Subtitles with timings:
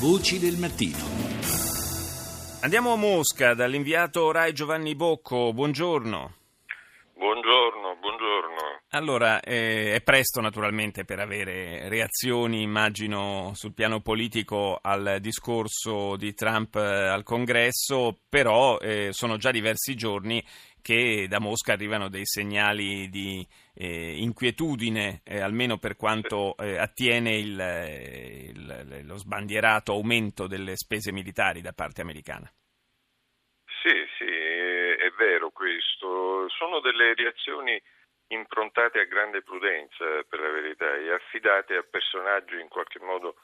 [0.00, 0.98] Voci del mattino.
[2.62, 5.52] Andiamo a Mosca dall'inviato Rai Giovanni Bocco.
[5.52, 6.34] Buongiorno.
[7.14, 8.33] Buongiorno, buongiorno.
[8.94, 16.32] Allora, eh, è presto naturalmente per avere reazioni, immagino, sul piano politico al discorso di
[16.32, 20.40] Trump eh, al Congresso, però eh, sono già diversi giorni
[20.80, 27.36] che da Mosca arrivano dei segnali di eh, inquietudine, eh, almeno per quanto eh, attiene
[27.36, 32.48] il, eh, il, lo sbandierato aumento delle spese militari da parte americana.
[33.82, 36.48] Sì, sì, è vero questo.
[36.50, 37.82] Sono delle reazioni
[38.28, 43.36] improntate a grande prudenza, per la verità, e affidate a personaggi in qualche modo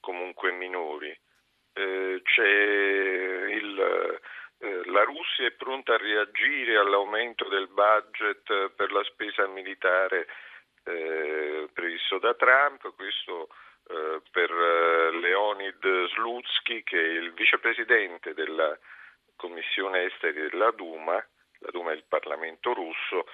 [0.00, 1.16] comunque minori.
[1.74, 2.22] Eh,
[3.50, 4.20] il
[4.62, 10.28] eh, la Russia è pronta a reagire all'aumento del budget per la spesa militare
[10.84, 13.48] eh, previsto da Trump, questo
[13.88, 18.78] eh, per eh, Leonid Slutsky che è il vicepresidente della
[19.34, 23.26] Commissione Esteri della Duma, la Duma è il Parlamento russo,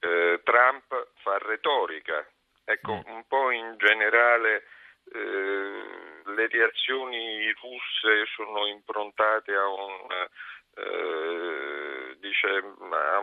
[0.00, 2.26] eh, Trump fa retorica.
[2.64, 3.12] Ecco, mm.
[3.12, 4.64] un po' in generale
[5.12, 10.28] le reazioni russe sono improntate a un
[10.74, 12.46] eh, dice
[12.78, 13.20] una,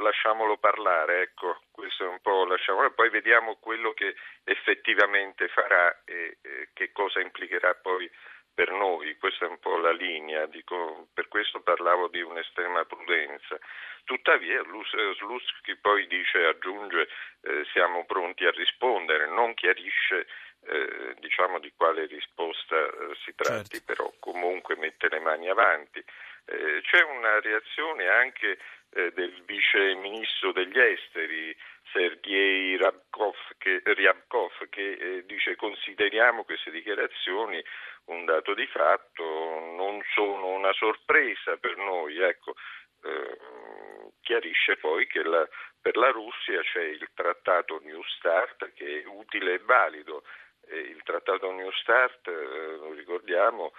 [0.00, 6.38] lasciamolo parlare, ecco, questo è un po' lasciamolo, poi vediamo quello che effettivamente farà e,
[6.42, 8.10] e che cosa implicherà poi
[8.58, 13.56] per noi, questa è un po' la linea, dico, per questo parlavo di un'estrema prudenza.
[14.02, 17.06] Tuttavia Slutsky poi dice, aggiunge,
[17.42, 20.26] eh, siamo pronti a rispondere, non chiarisce
[20.66, 23.92] eh, diciamo di quale risposta eh, si tratti, certo.
[23.92, 26.02] però comunque mette le mani avanti.
[26.46, 28.58] Eh, c'è una reazione anche
[28.90, 31.56] eh, del vice ministro degli esteri
[31.92, 37.62] Sergei Ryabkov che, Ryabkov, che eh, dice consideriamo queste dichiarazioni
[38.06, 42.18] un dato di fatto, non sono una sorpresa per noi.
[42.18, 42.54] Ecco,
[43.02, 45.46] eh, chiarisce poi che la,
[45.80, 50.24] per la Russia c'è il trattato New Start che è utile e valido.
[50.70, 53.72] il trattato New Start, eh, lo ricordiamo,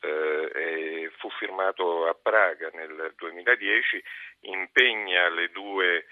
[0.00, 4.02] eh, fu firmato a Praga nel 2010,
[4.42, 6.06] impegna le due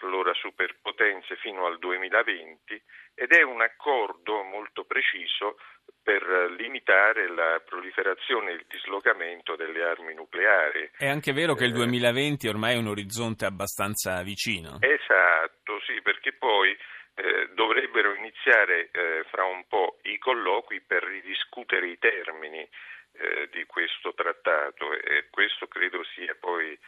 [0.00, 2.82] allora superpotenze fino al 2020
[3.14, 5.56] ed è un accordo molto preciso
[6.02, 6.22] per
[6.56, 10.90] limitare la proliferazione e il dislocamento delle armi nucleari.
[10.96, 14.78] È anche vero che il 2020 eh, ormai è un orizzonte abbastanza vicino.
[14.80, 16.70] Esatto, sì, perché poi
[17.14, 23.64] eh, dovrebbero iniziare eh, fra un po' i colloqui per ridiscutere i termini eh, di
[23.66, 26.78] questo trattato e questo credo sia poi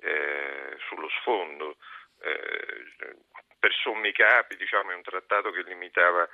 [0.00, 1.76] eh, sullo sfondo.
[2.22, 3.16] Eh,
[3.58, 6.28] per sommi capi diciamo, è un trattato che limitava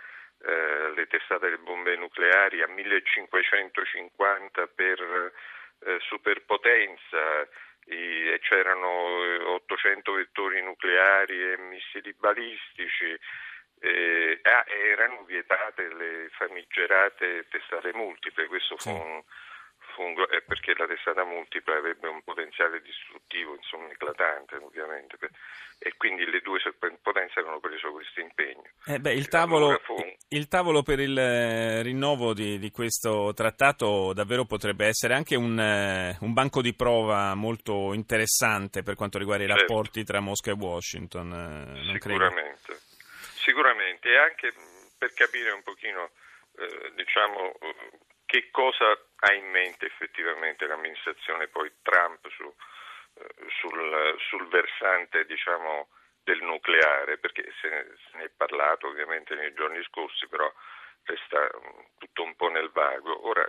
[0.45, 5.33] eh, le testate delle bombe nucleari a 1550 per
[5.81, 7.49] eh, superpotenza.
[7.89, 8.89] E c'erano
[9.55, 13.17] 800 vettori nucleari e missili balistici
[13.81, 19.23] eh, ah, erano vietate le famigerate testate multiple, questo fu un,
[19.97, 25.17] fu un, eh, perché la testata multipla avrebbe un potenziale distruttivo insomma, eclatante ovviamente
[25.79, 28.63] e quindi le due superpotenze avevano preso questo impegno.
[28.87, 29.81] Eh beh, il, tavolo,
[30.29, 35.59] il, tavolo, per il eh, rinnovo di, di, questo trattato davvero potrebbe essere anche un,
[35.59, 39.63] eh, un, banco di prova molto interessante per quanto riguarda i certo.
[39.63, 41.33] rapporti tra Mosca e Washington.
[41.33, 42.61] Eh, Sicuramente.
[42.63, 42.81] Credo.
[43.37, 44.53] Sicuramente, e anche
[44.99, 46.11] per capire un pochino,
[46.57, 47.53] eh, diciamo,
[48.27, 52.53] che cosa ha in mente effettivamente l'amministrazione poi Trump su,
[53.15, 55.89] eh, sul, sul, versante, diciamo,
[56.23, 60.53] del nucleare, perché se ne, se ne, è parlato ovviamente nei giorni scorsi, però
[61.05, 61.49] resta
[61.99, 63.27] tutto un po' nel vago.
[63.29, 63.49] Ora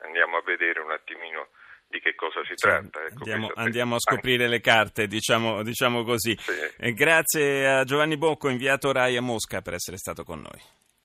[0.00, 1.48] andiamo a vedere un attimino
[1.86, 3.02] di che cosa si tratta.
[3.04, 4.56] Ecco, andiamo, andiamo, a scoprire anche...
[4.56, 6.36] le carte, diciamo, diciamo così.
[6.36, 6.92] Sì.
[6.92, 10.86] grazie a Giovanni Bocco, inviato Rai a Mosca, per essere stato con noi.